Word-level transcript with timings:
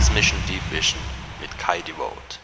Mix 0.00 0.14
Mission 0.14 0.38
Deep 0.48 0.62
Vision 0.70 0.98
mit 1.42 1.50
Kai 1.58 1.82
Devote. 1.82 2.38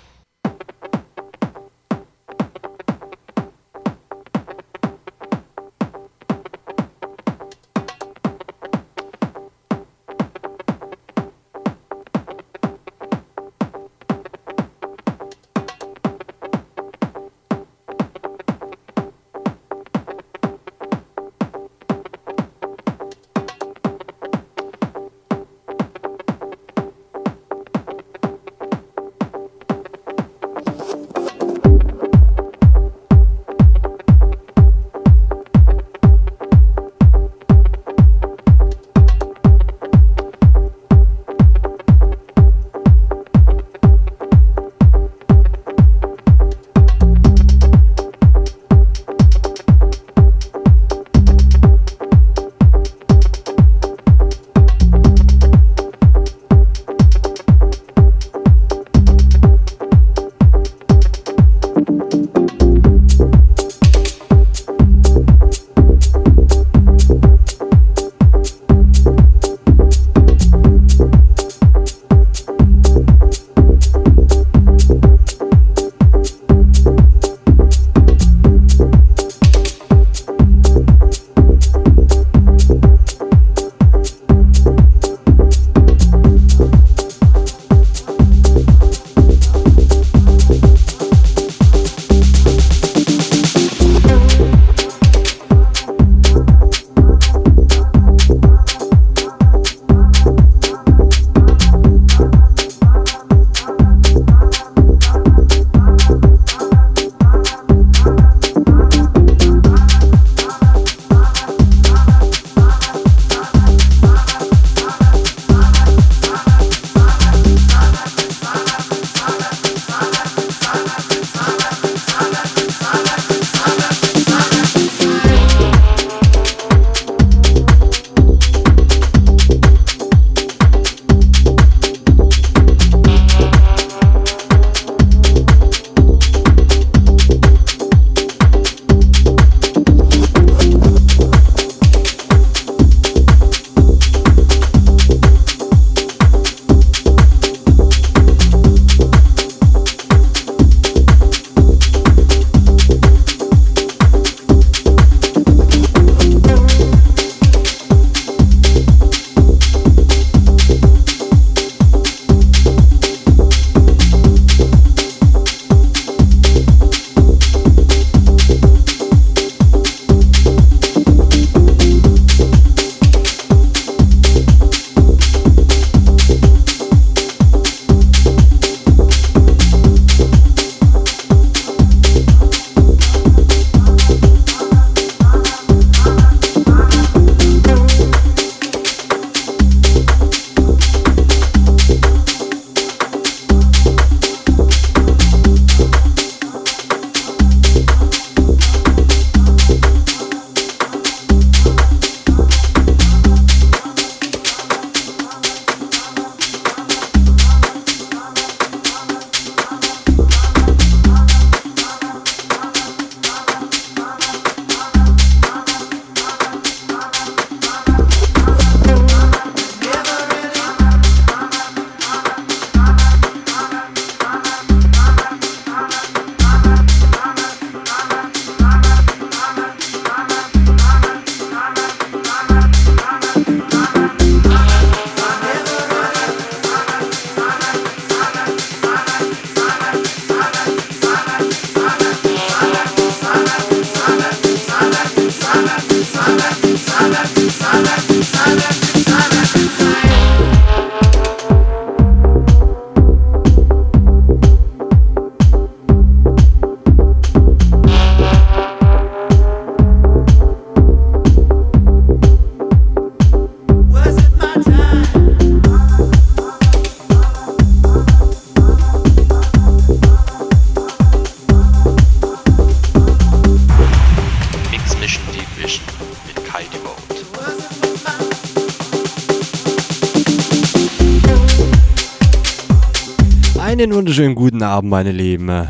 Abend, 284.69 284.91
meine 284.91 285.13
Lieben. 285.13 285.69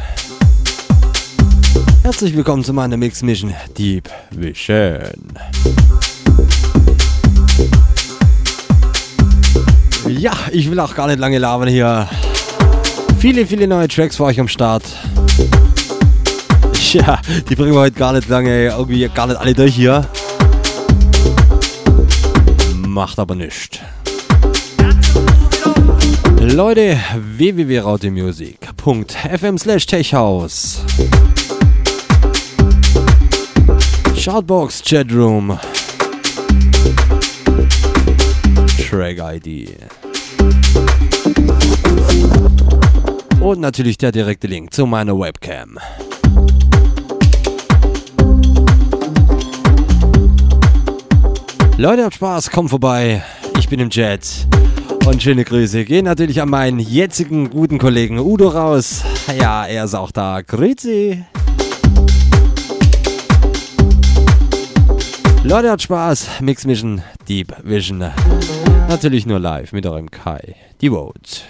Herzlich 2.03 2.35
willkommen 2.35 2.65
zu 2.65 2.73
meiner 2.73 2.97
Mix 2.97 3.23
Mission 3.23 3.53
Deep 3.77 4.09
Vision. 4.31 5.13
Ja, 10.09 10.33
ich 10.51 10.71
will 10.71 10.81
auch 10.81 10.95
gar 10.95 11.09
nicht 11.09 11.19
lange 11.19 11.39
labern 11.39 11.69
hier. 11.69 12.09
Viele, 13.19 13.47
viele 13.47 13.67
neue 13.67 13.89
Tracks 13.89 14.17
für 14.17 14.25
euch 14.25 14.41
am 14.41 14.49
Start. 14.49 14.85
Ja, 16.93 17.21
die 17.51 17.57
bringen 17.57 17.73
wir 17.73 17.81
heute 17.81 17.99
gar 17.99 18.13
nicht 18.13 18.29
lange, 18.29 18.69
irgendwie 18.69 19.07
gar 19.13 19.27
nicht 19.27 19.39
alle 19.39 19.53
durch 19.53 19.75
hier. 19.75 20.09
Macht 22.87 23.19
aber 23.19 23.35
nichts. 23.35 23.81
Leute, 26.41 26.97
www.rautemusic.fm 28.87 29.59
slash 29.59 29.87
techhouse 29.87 30.81
Shoutbox 34.17 34.83
Chatroom 34.83 35.59
Track 38.79 39.19
ID 39.19 39.77
Und 43.41 43.61
natürlich 43.61 43.99
der 43.99 44.12
direkte 44.12 44.47
Link 44.47 44.73
zu 44.73 44.87
meiner 44.87 45.19
Webcam. 45.19 45.79
Leute, 51.77 52.05
habt 52.05 52.15
Spaß, 52.15 52.50
kommt 52.50 52.71
vorbei. 52.71 53.23
Ich 53.59 53.69
bin 53.69 53.81
im 53.81 53.91
Jet. 53.91 54.47
Und 55.06 55.23
schöne 55.23 55.44
Grüße 55.44 55.85
gehen 55.85 56.05
natürlich 56.05 56.43
an 56.43 56.50
meinen 56.50 56.81
jetzigen 56.81 57.49
guten 57.49 57.79
Kollegen 57.79 58.19
Udo 58.19 58.49
raus. 58.49 59.05
Ja, 59.38 59.64
er 59.64 59.85
ist 59.85 59.94
auch 59.94 60.11
da. 60.11 60.41
Grüezi. 60.43 61.25
Leute, 65.44 65.70
hat 65.70 65.81
Spaß. 65.81 66.41
Mix 66.41 66.64
Mission, 66.67 67.03
Deep 67.29 67.55
Vision. 67.62 68.11
Natürlich 68.88 69.26
nur 69.26 69.38
live 69.38 69.73
mit 69.73 69.87
eurem 69.87 70.11
Kai. 70.11 70.56
Die 70.81 70.91
Vote. 70.91 71.43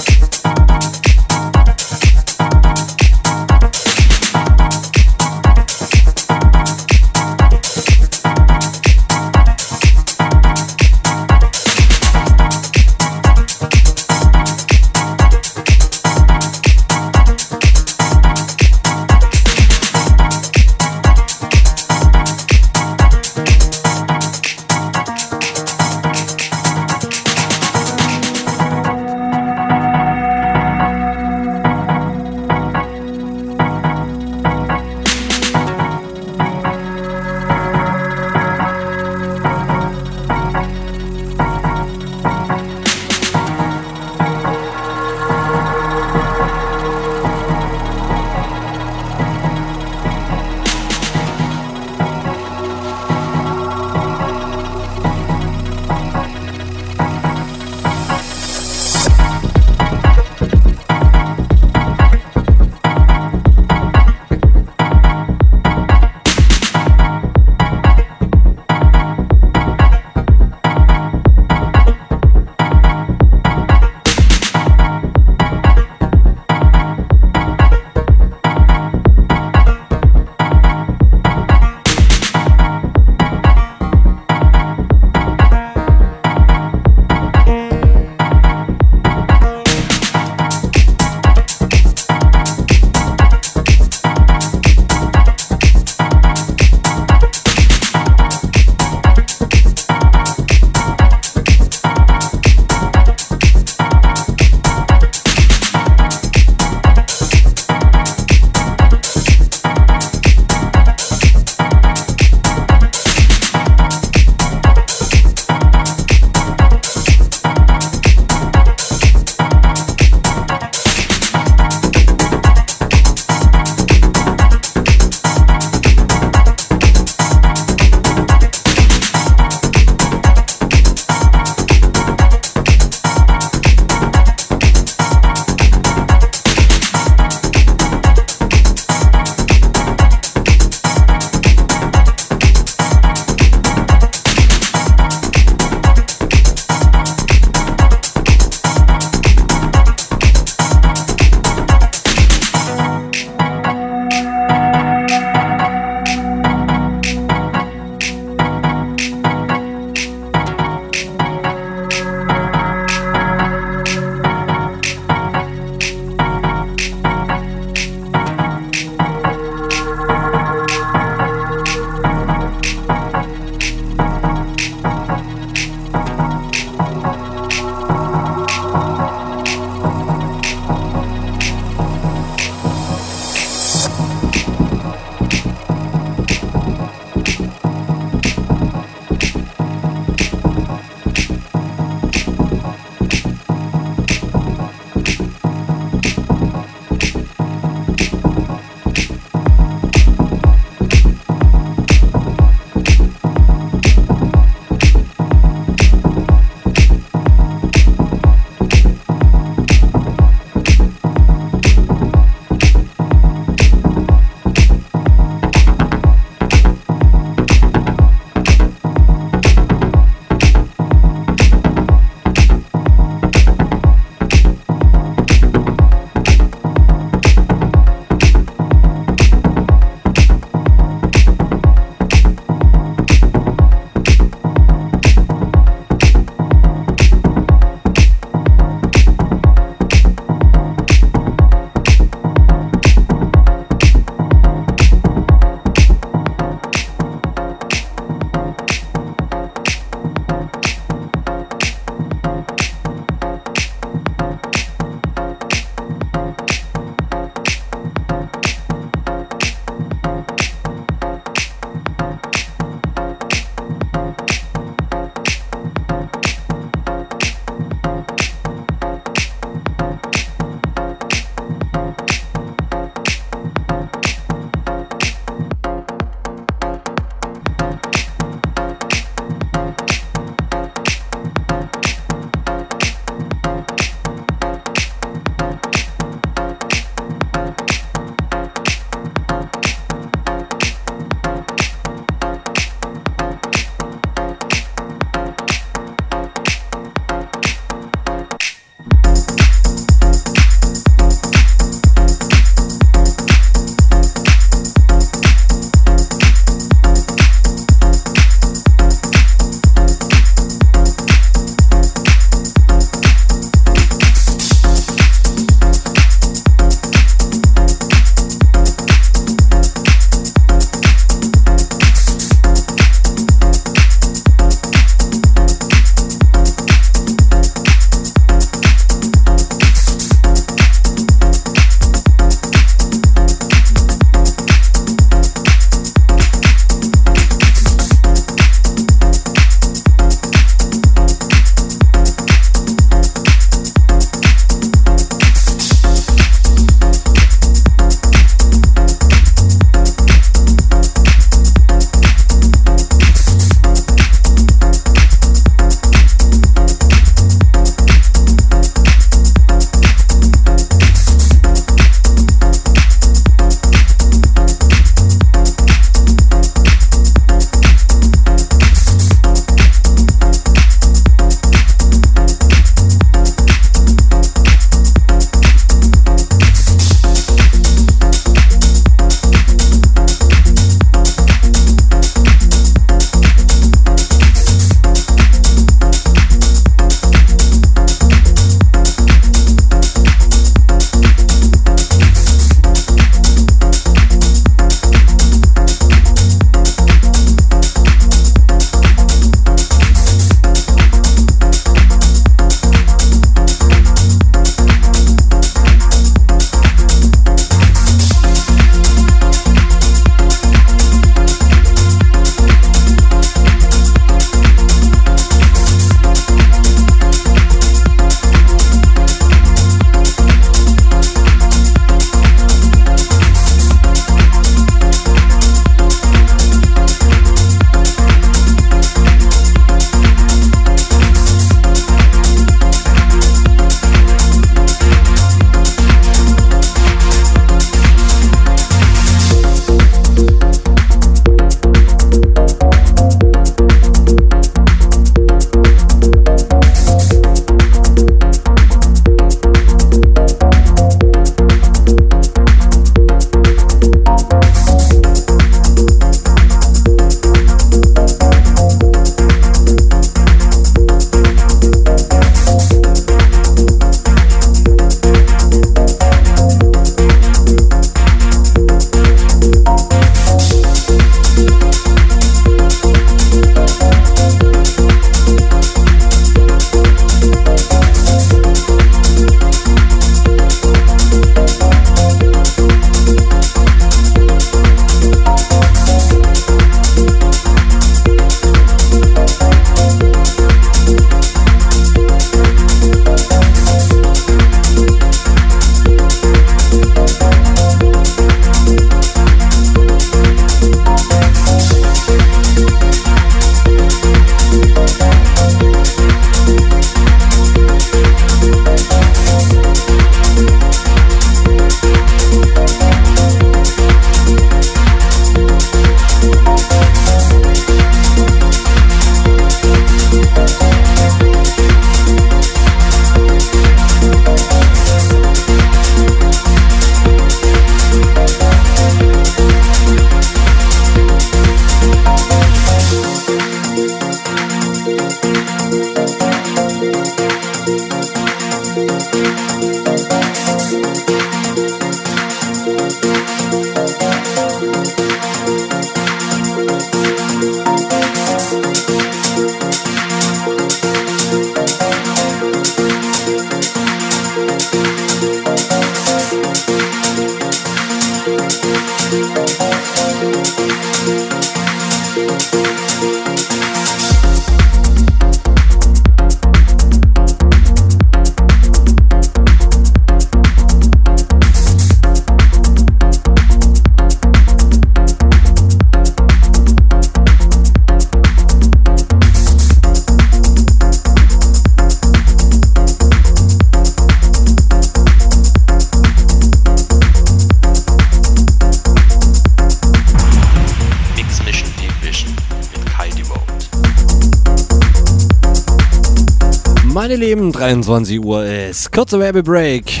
24 597.82 598.20
Uhr 598.24 598.44
ist. 598.44 598.90
Kurzer 598.90 599.20
Werbebreak. 599.20 600.00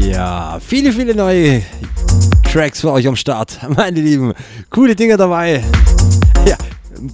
Ja, 0.00 0.60
viele, 0.64 0.92
viele 0.92 1.16
neue 1.16 1.62
Tracks 2.52 2.80
für 2.80 2.92
euch 2.92 3.08
am 3.08 3.16
Start. 3.16 3.58
Meine 3.76 4.00
Lieben, 4.00 4.32
coole 4.70 4.94
Dinge 4.94 5.16
dabei. 5.16 5.64
Ja, 6.46 6.56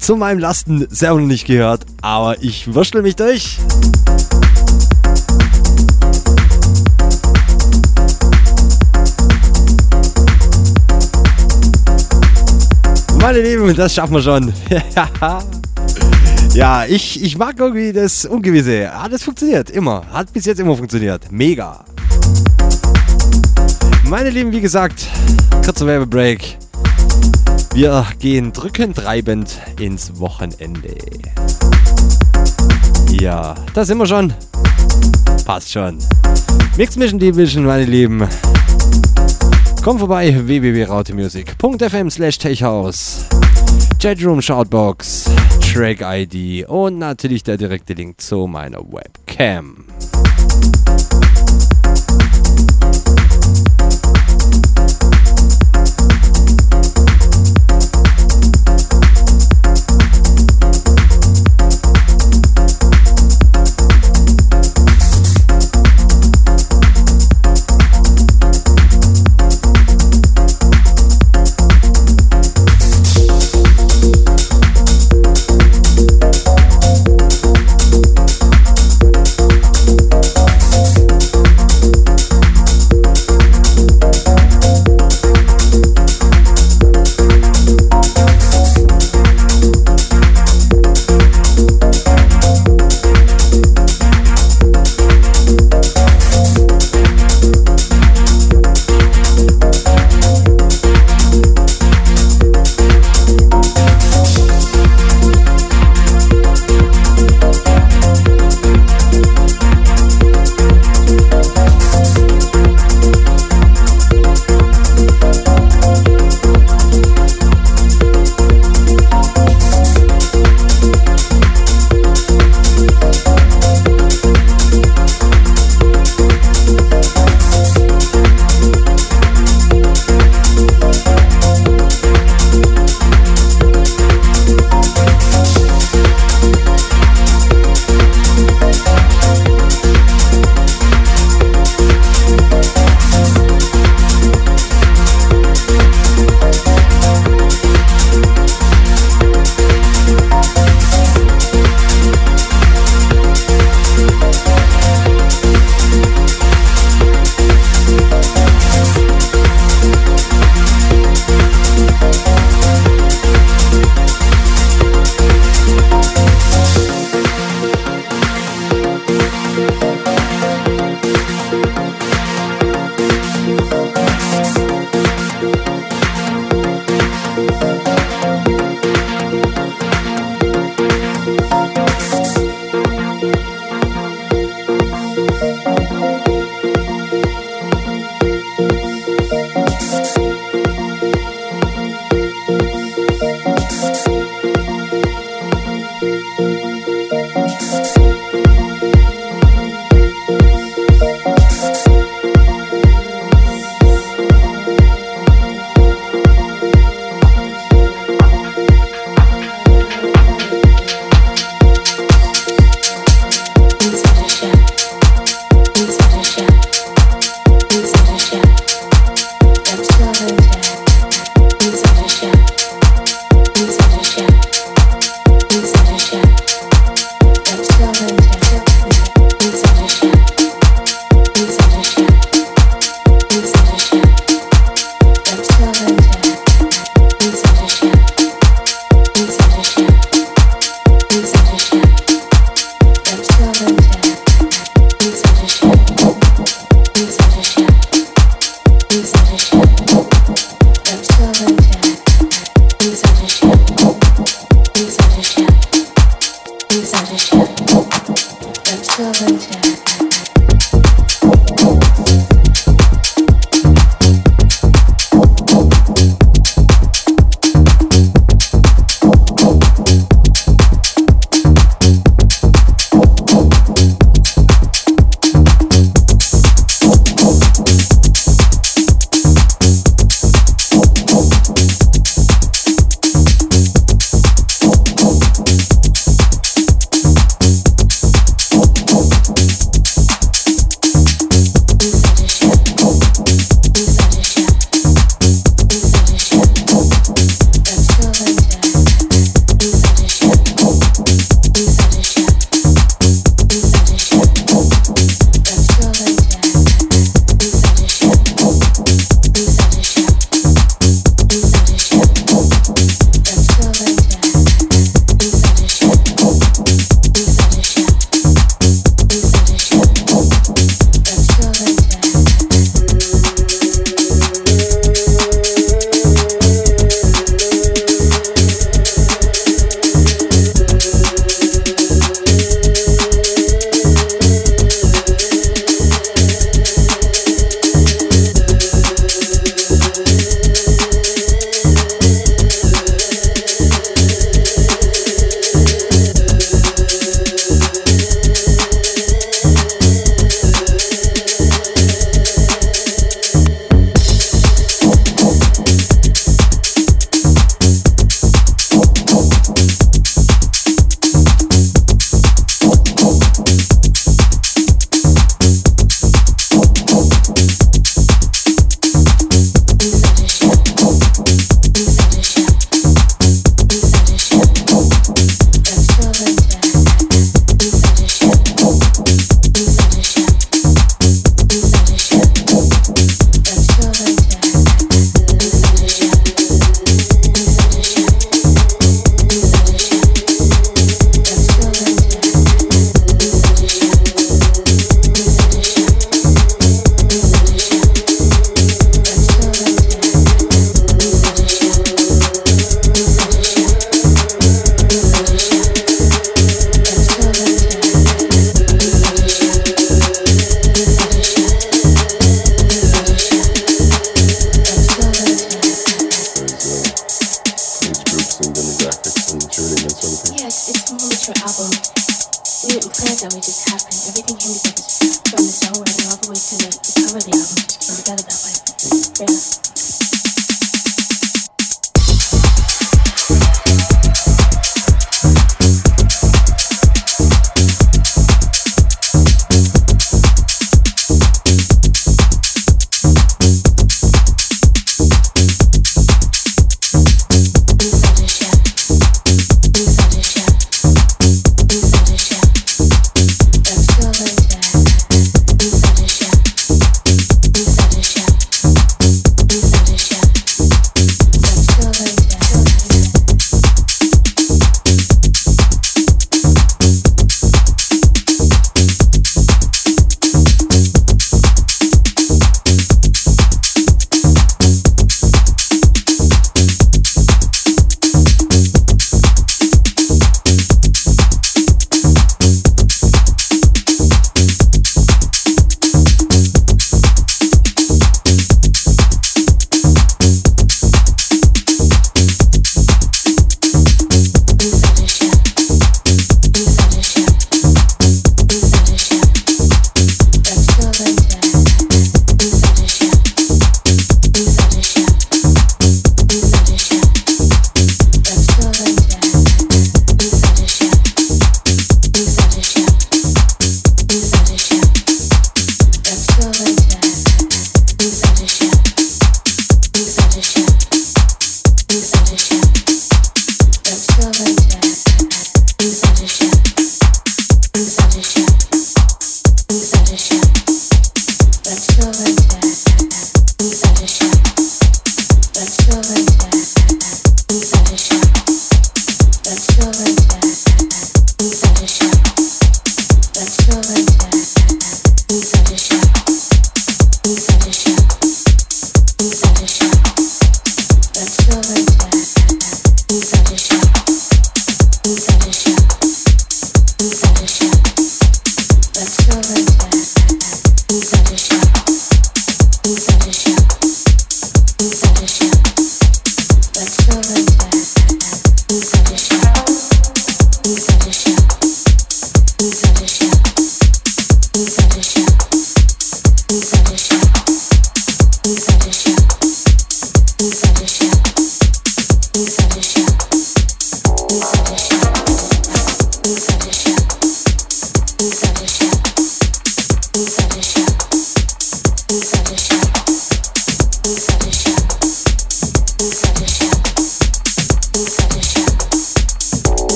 zu 0.00 0.16
meinem 0.16 0.40
Lasten 0.40 0.84
selber 0.90 1.20
noch 1.20 1.28
nicht 1.28 1.46
gehört, 1.46 1.86
aber 2.02 2.42
ich 2.42 2.74
wurschtel 2.74 3.02
mich 3.02 3.14
durch. 3.14 3.58
Meine 13.20 13.40
Lieben, 13.40 13.74
das 13.76 13.94
schaffen 13.94 14.14
wir 14.14 14.22
schon. 14.22 14.52
ja, 16.54 16.84
ich, 16.86 17.22
ich 17.22 17.36
mag 17.36 17.58
irgendwie 17.58 17.92
das 17.92 18.24
Ungewisse. 18.24 18.90
Hat 18.90 19.12
es 19.12 19.24
funktioniert, 19.24 19.70
immer. 19.70 20.06
Hat 20.12 20.32
bis 20.32 20.46
jetzt 20.46 20.60
immer 20.60 20.76
funktioniert. 20.76 21.30
Mega. 21.30 21.84
Meine 24.08 24.30
Lieben, 24.30 24.52
wie 24.52 24.60
gesagt, 24.60 25.08
kurzer 25.64 25.86
Werbebreak. 25.86 26.58
Wir 27.74 28.06
gehen 28.20 28.52
drückend 28.52 28.96
treibend 28.96 29.60
ins 29.80 30.18
Wochenende. 30.20 30.96
Ja, 33.20 33.54
da 33.74 33.84
sind 33.84 33.98
wir 33.98 34.06
schon. 34.06 34.32
Passt 35.44 35.72
schon. 35.72 35.98
Mix 36.76 36.96
Mission 36.96 37.18
Division, 37.18 37.64
meine 37.64 37.84
Lieben. 37.84 38.28
Komm 39.82 39.98
vorbei, 39.98 40.34
www.rautemusic.fm 40.46 42.10
slash 42.10 42.38
techhouse. 42.38 43.26
Chatroom 44.00 44.40
Shoutbox, 44.40 45.30
Track 45.74 46.02
ID 46.02 46.68
und 46.68 47.00
natürlich 47.00 47.42
der 47.42 47.56
direkte 47.56 47.94
Link 47.94 48.20
zu 48.20 48.46
meiner 48.46 48.78
Webcam. 48.78 49.83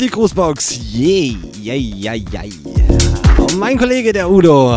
Die 0.00 0.10
Grußbox. 0.10 0.78
Yay, 0.92 1.36
yay, 1.60 1.78
yay, 1.78 2.24
yay. 2.32 2.50
Und 3.38 3.58
mein 3.58 3.78
Kollege, 3.78 4.12
der 4.12 4.30
Udo. 4.30 4.72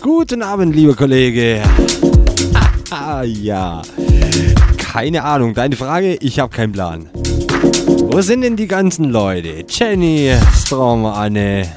Guten 0.00 0.42
Abend, 0.42 0.74
lieber 0.74 0.94
Kollege. 0.94 1.62
Ah, 2.90 3.22
ja. 3.22 3.82
Keine 4.76 5.24
Ahnung, 5.24 5.54
deine 5.54 5.76
Frage, 5.76 6.16
ich 6.20 6.38
habe 6.38 6.54
keinen 6.54 6.72
Plan. 6.72 7.08
Wo 8.10 8.20
sind 8.20 8.42
denn 8.42 8.56
die 8.56 8.66
ganzen 8.66 9.06
Leute? 9.06 9.64
Jenny, 9.68 10.32
Strom, 10.56 11.06
Anne. 11.06 11.68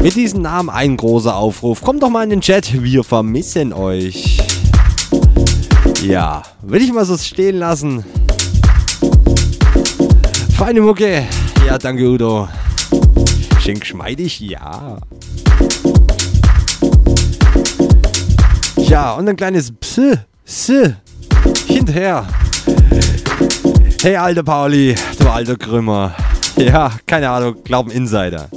Mit 0.00 0.14
diesem 0.14 0.42
Namen 0.42 0.70
ein 0.70 0.96
großer 0.96 1.36
Aufruf. 1.36 1.82
Kommt 1.82 2.02
doch 2.02 2.10
mal 2.10 2.24
in 2.24 2.30
den 2.30 2.40
Chat, 2.40 2.82
wir 2.82 3.02
vermissen 3.02 3.72
euch. 3.72 4.38
Ja, 6.02 6.42
will 6.66 6.82
ich 6.82 6.92
mal 6.92 7.04
so 7.04 7.16
stehen 7.16 7.58
lassen. 7.58 8.04
Feine 10.56 10.80
Mucke. 10.80 11.24
Ja, 11.66 11.78
danke 11.78 12.08
Udo. 12.08 12.48
Schön 13.60 13.78
geschmeidig, 13.78 14.40
ja. 14.40 14.98
Ja, 18.76 19.12
und 19.12 19.28
ein 19.28 19.36
kleines 19.36 19.72
Pse, 19.72 20.24
Pse, 20.44 20.96
hinterher. 21.66 22.26
Hey, 24.02 24.16
alter 24.16 24.42
Pauli, 24.42 24.94
du 25.18 25.28
alter 25.28 25.56
Krümmer. 25.56 26.14
Ja, 26.56 26.92
keine 27.06 27.28
Ahnung, 27.30 27.56
glauben 27.64 27.90
Insider. 27.90 28.48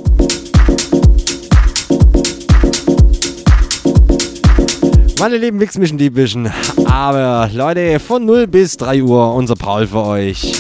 Meine 5.20 5.38
lieben 5.38 5.58
Mix 5.58 5.78
Mission 5.78 5.98
Deep 5.98 6.16
Vision. 6.16 6.50
Aber 6.90 7.50
Leute, 7.54 8.00
von 8.00 8.26
0 8.26 8.48
bis 8.48 8.76
3 8.78 9.04
Uhr 9.04 9.34
unser 9.34 9.56
Paul 9.56 9.88
für 9.88 10.06
euch. 10.06 10.54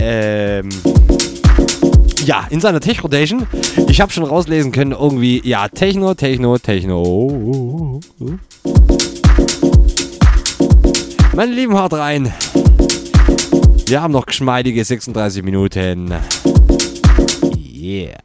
Ähm. 0.00 0.68
Ja, 2.24 2.46
in 2.48 2.60
seiner 2.60 2.80
Tech 2.80 3.02
Rotation. 3.02 3.46
Ich 3.88 4.00
habe 4.00 4.12
schon 4.12 4.24
rauslesen 4.24 4.72
können, 4.72 4.92
irgendwie, 4.92 5.42
ja, 5.44 5.68
Techno, 5.68 6.14
Techno, 6.14 6.56
Techno. 6.58 8.00
Meine 11.34 11.52
Lieben, 11.52 11.76
haut 11.76 11.92
rein. 11.92 12.32
Wir 13.86 14.00
haben 14.00 14.12
noch 14.12 14.24
geschmeidige 14.24 14.84
36 14.84 15.42
Minuten. 15.42 16.14
Yeah. 17.54 18.22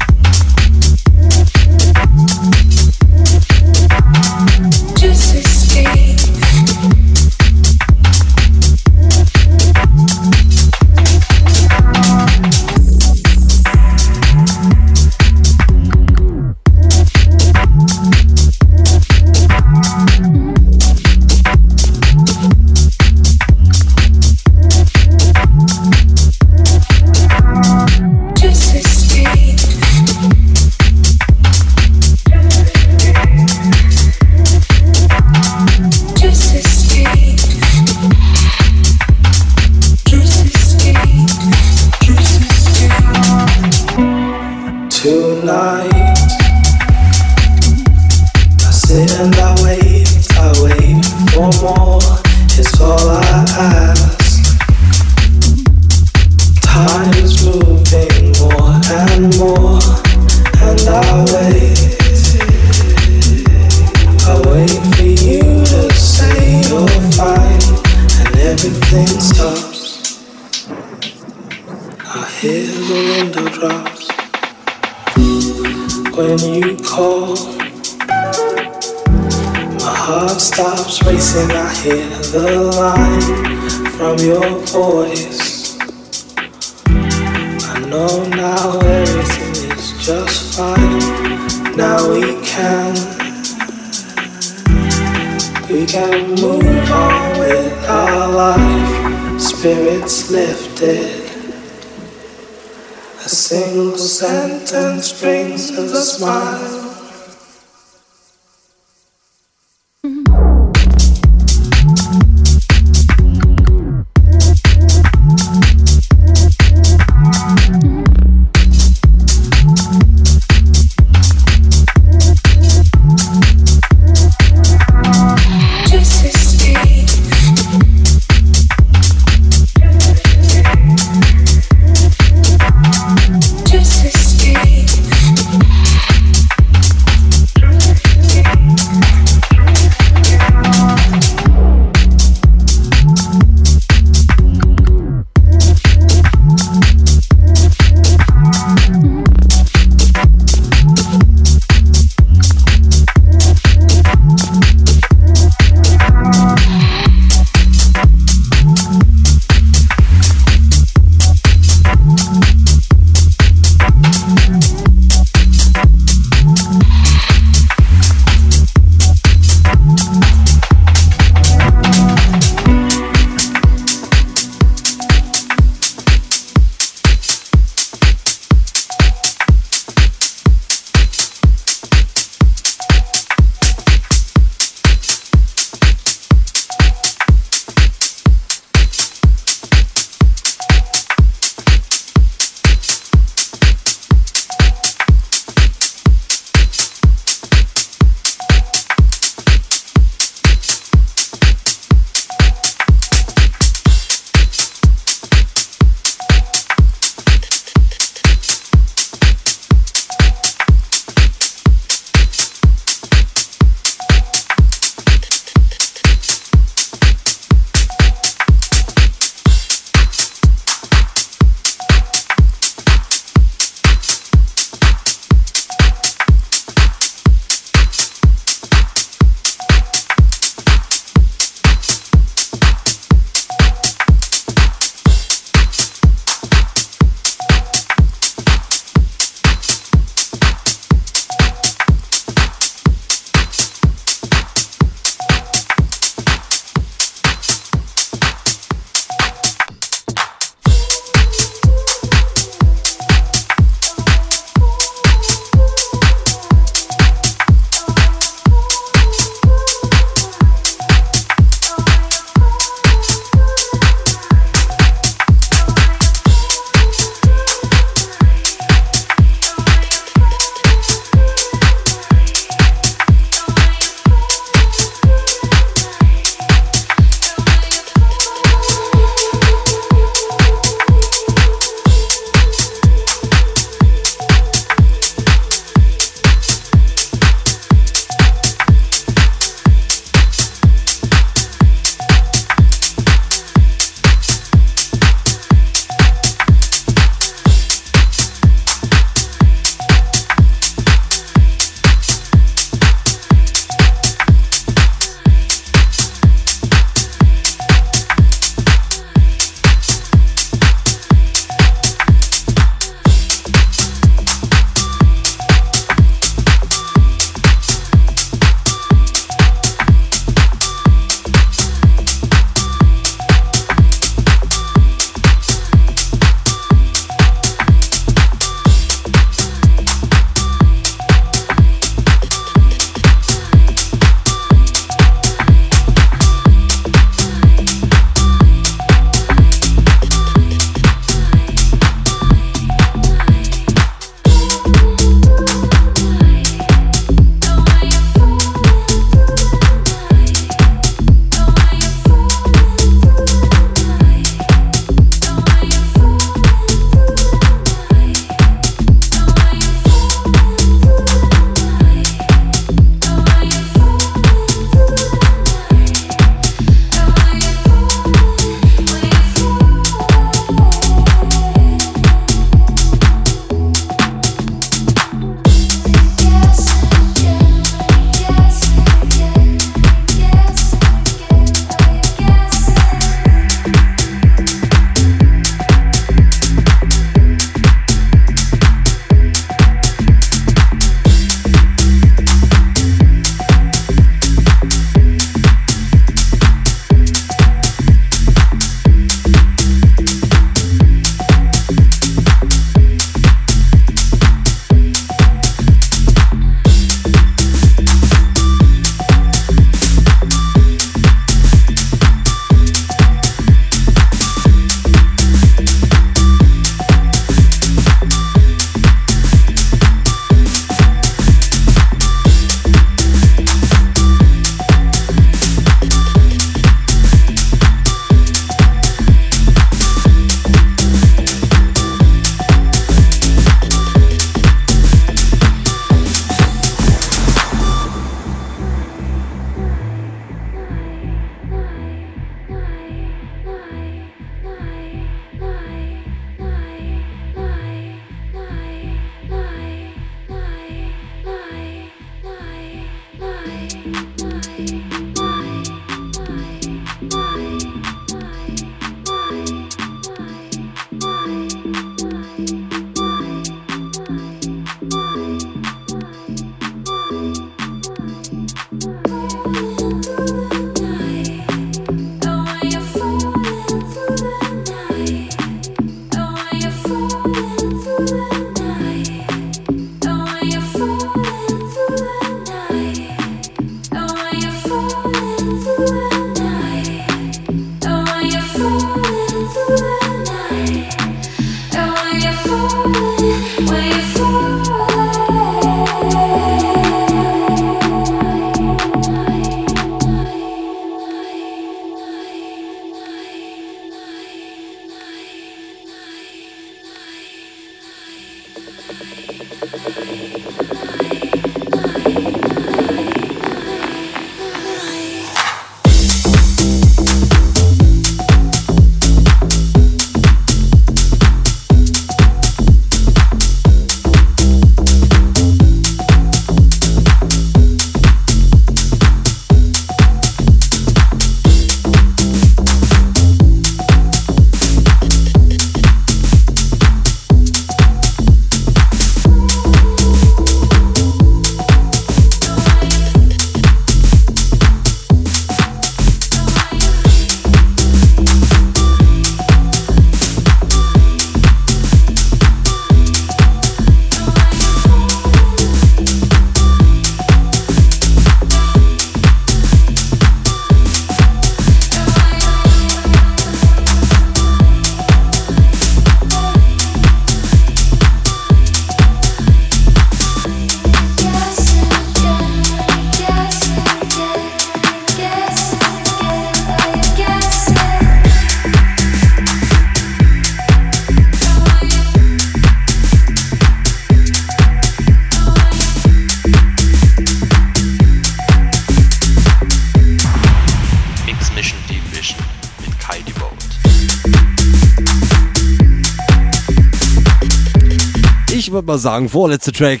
Mal 598.90 598.98
sagen, 598.98 599.28
vorletzter 599.28 599.70
Track. 599.70 600.00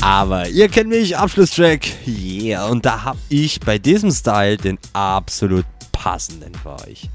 Aber 0.00 0.48
ihr 0.48 0.68
kennt 0.68 0.88
mich, 0.88 1.16
Abschlusstrack. 1.16 1.82
Yeah, 2.04 2.66
und 2.66 2.84
da 2.84 3.04
habe 3.04 3.18
ich 3.28 3.60
bei 3.60 3.78
diesem 3.78 4.10
Style 4.10 4.56
den 4.56 4.76
absolut 4.92 5.66
passenden 5.92 6.50
für 6.60 6.74
euch. 6.88 7.08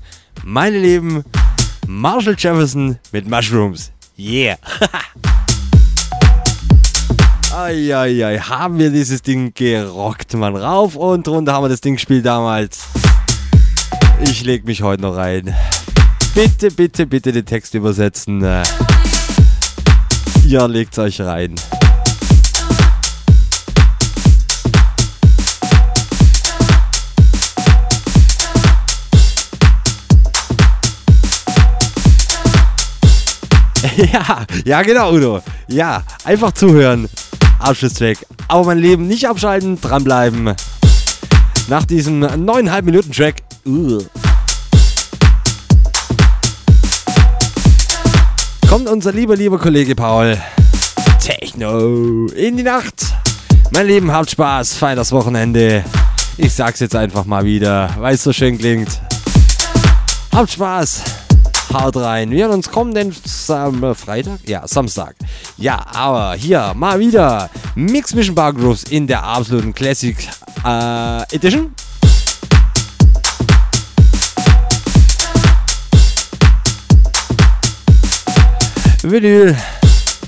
Meine 0.45 0.80
Lieben, 0.80 1.26
Marshall 1.88 2.36
Jefferson 2.38 2.98
mit 3.11 3.30
Mushrooms. 3.30 3.91
Yeah. 4.18 4.56
Eieiei, 7.53 8.40
haben 8.40 8.80
wir 8.80 8.91
dieses 8.91 9.22
Ding 9.22 9.53
gerockt, 9.53 10.34
Mann. 10.36 10.56
Rauf 10.56 10.95
und 10.95 11.28
runter 11.28 11.52
haben 11.52 11.65
wir 11.65 11.70
das 11.70 11.82
Ding 11.82 11.95
gespielt 11.95 12.26
damals. 12.26 12.88
Ich 14.22 14.44
leg 14.44 14.65
mich 14.65 14.81
heute 14.81 15.02
noch 15.02 15.15
rein. 15.15 15.53
Bitte, 16.34 16.72
bitte, 16.72 17.06
bitte 17.06 17.31
den 17.31 17.45
Text 17.45 17.73
übersetzen. 17.73 18.41
Ihr 20.45 20.68
legt 20.68 20.98
euch 20.98 21.22
rein. 21.22 21.56
Ja, 34.11 34.45
ja 34.65 34.81
genau, 34.81 35.14
Udo. 35.14 35.41
Ja, 35.68 36.03
einfach 36.23 36.52
zuhören. 36.53 37.07
Abschlusstrack. 37.60 38.18
Aber 38.48 38.65
mein 38.65 38.80
Leben 38.80 39.07
nicht 39.07 39.27
abschalten, 39.27 39.80
dranbleiben. 39.80 40.56
Nach 41.68 41.85
diesem 41.85 42.19
neuneinhalb 42.19 42.85
Minuten 42.85 43.11
Track. 43.11 43.35
Uh. 43.65 44.03
Kommt 48.68 48.90
unser 48.90 49.11
lieber, 49.11 49.35
lieber 49.35 49.57
Kollege 49.57 49.95
Paul. 49.95 50.38
Techno 51.22 52.27
in 52.27 52.57
die 52.57 52.64
Nacht. 52.64 53.06
Mein 53.72 53.88
Lieben, 53.88 54.11
habt 54.11 54.30
Spaß, 54.30 54.73
feiert 54.73 54.98
das 54.98 55.11
Wochenende. 55.11 55.84
Ich 56.38 56.53
sag's 56.53 56.80
jetzt 56.80 56.95
einfach 56.95 57.26
mal 57.26 57.45
wieder, 57.45 57.90
weil 57.98 58.15
es 58.15 58.23
so 58.23 58.34
schön 58.34 58.57
klingt. 58.57 58.99
Habt 60.34 60.52
Spaß. 60.52 61.23
Haut 61.74 61.98
rein. 61.98 62.30
Wir 62.30 62.45
hören 62.45 62.54
uns 62.54 62.70
kommenden 62.70 63.16
Sam 63.26 63.84
äh, 63.84 63.95
Freitag? 63.95 64.40
Ja, 64.45 64.68
Samstag. 64.68 65.16
Ja, 65.58 65.84
aber 65.91 66.36
hier 66.36 66.72
mal 66.76 67.00
wieder 67.00 67.50
Mix 67.74 68.14
Mission 68.14 68.36
Bar 68.36 68.54
Grooves 68.54 68.84
in 68.84 69.08
der 69.08 69.24
absoluten 69.24 69.74
Classic 69.74 70.16
äh, 70.64 71.36
Edition. 71.36 71.74
Vinyl, 79.02 79.58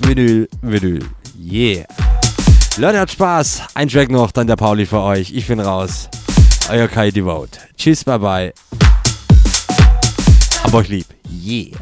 Vinyl, 0.02 0.50
Vinyl. 0.64 1.06
Yeah. 1.40 1.86
Leute, 2.78 3.00
hat 3.00 3.12
Spaß. 3.12 3.62
Ein 3.76 3.88
Track 3.88 4.10
noch, 4.10 4.32
dann 4.32 4.48
der 4.48 4.56
Pauli 4.56 4.88
für 4.88 5.02
euch. 5.02 5.32
Ich 5.32 5.48
bin 5.48 5.60
raus. 5.60 6.10
Euer 6.70 6.88
Kai 6.88 7.12
Devote. 7.12 7.60
Tschüss, 7.78 8.04
bye 8.04 8.18
bye. 8.18 8.54
Hab 10.66 10.74
euch 10.74 10.90
lieb. 10.90 11.06
Yeah. 11.30 11.78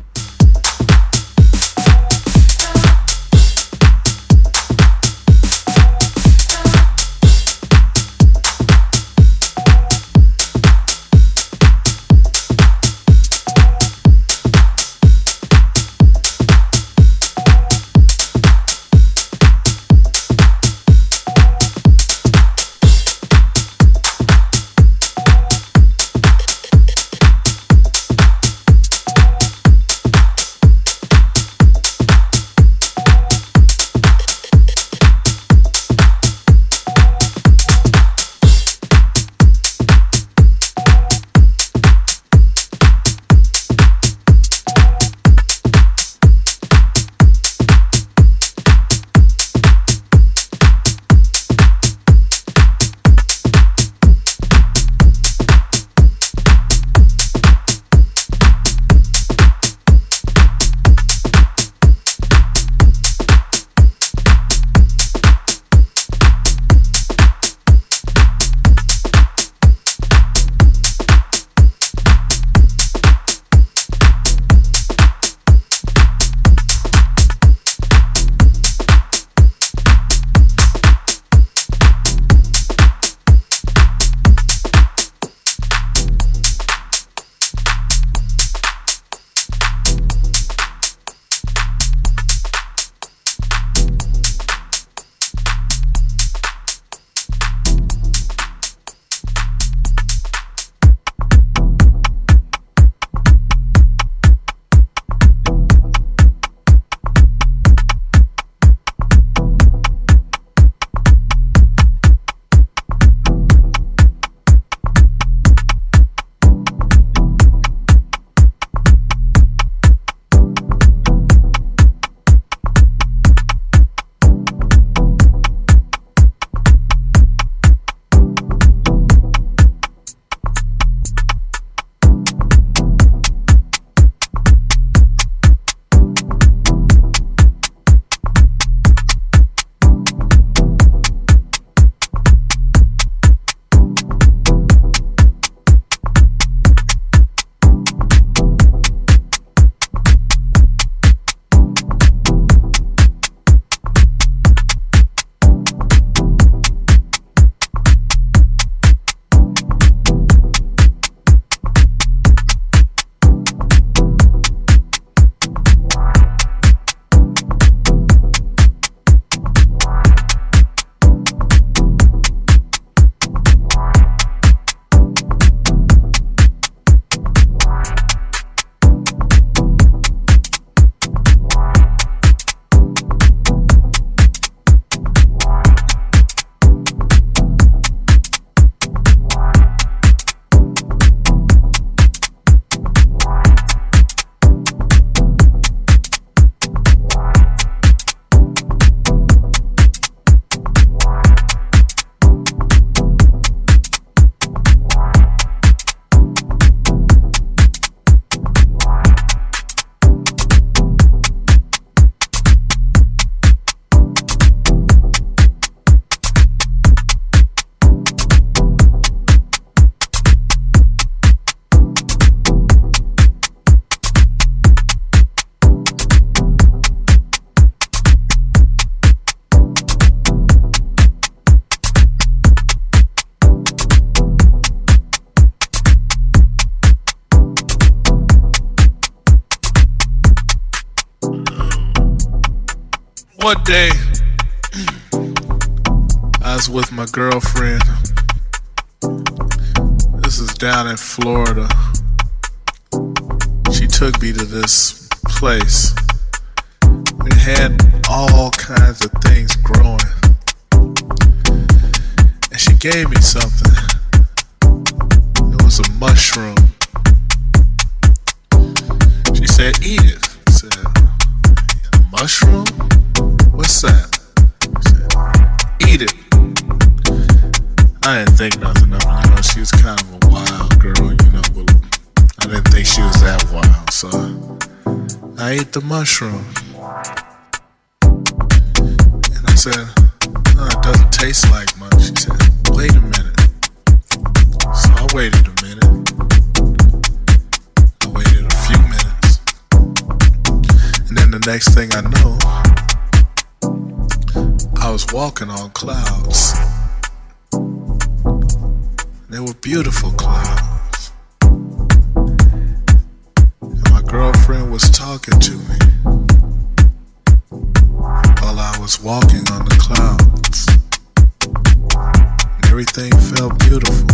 felt 323.23 323.57
beautiful. 323.59 324.07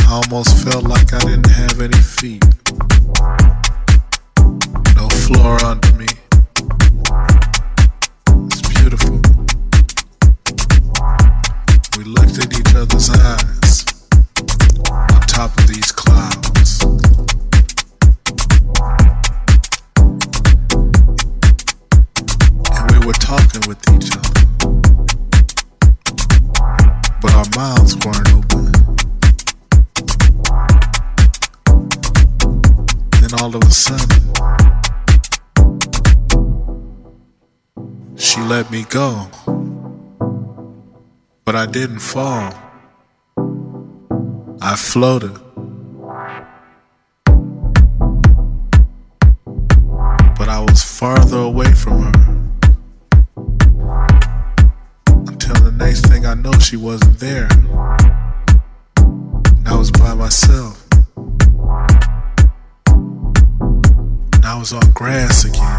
I 0.00 0.20
almost 0.22 0.64
felt 0.64 0.84
like 0.84 1.12
I 1.14 1.18
didn't 1.20 1.48
have 1.48 1.80
any 1.80 1.96
feet, 1.96 2.44
no 4.96 5.08
floor 5.08 5.64
under 5.64 5.92
me. 5.94 6.06
of 33.54 33.62
a 33.62 33.70
sudden 33.70 34.28
She 38.18 38.40
let 38.40 38.68
me 38.70 38.84
go, 38.84 39.28
but 41.44 41.54
I 41.54 41.66
didn't 41.66 42.00
fall. 42.00 42.52
I 44.60 44.74
floated. 44.76 45.38
But 50.36 50.48
I 50.48 50.58
was 50.60 50.82
farther 50.82 51.38
away 51.38 51.72
from 51.74 52.02
her. 52.02 52.12
Until 55.06 55.54
the 55.62 55.72
next 55.76 56.06
thing 56.08 56.26
I 56.26 56.34
know, 56.34 56.52
she 56.58 56.76
wasn't 56.76 57.20
there. 57.20 57.48
And 58.96 59.68
I 59.68 59.76
was 59.76 59.92
by 59.92 60.14
myself. 60.14 60.87
I 64.50 64.56
was 64.58 64.72
on 64.72 64.90
grass 64.92 65.44
again, 65.44 65.76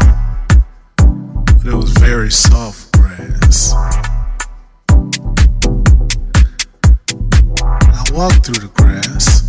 but 0.96 1.66
it 1.66 1.74
was 1.74 1.90
very 1.98 2.30
soft 2.30 2.92
grass. 2.92 3.74
I 3.74 3.96
walked 8.14 8.46
through 8.46 8.62
the 8.62 8.70
grass, 8.72 9.42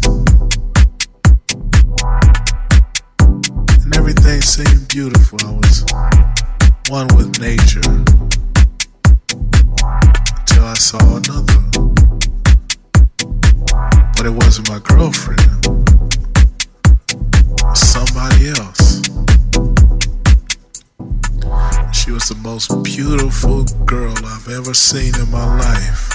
and 3.83 3.95
everything 3.95 4.41
seemed 4.41 4.87
beautiful. 4.87 5.37
I 5.45 5.51
was 5.51 5.85
one 6.89 7.07
with 7.15 7.39
nature 7.39 7.87
until 10.39 10.65
I 10.65 10.73
saw 10.73 10.97
another, 10.97 11.61
but 14.17 14.25
it 14.25 14.33
wasn't 14.33 14.67
my 14.67 14.79
girlfriend, 14.79 15.41
somebody 17.77 18.49
else. 18.49 18.80
She 22.11 22.15
was 22.15 22.27
the 22.27 22.35
most 22.35 22.83
beautiful 22.83 23.63
girl 23.85 24.13
I've 24.25 24.49
ever 24.49 24.73
seen 24.73 25.15
in 25.17 25.31
my 25.31 25.45
life. 25.59 26.10